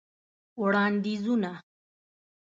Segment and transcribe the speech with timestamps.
[0.61, 1.51] وړاندیزونه: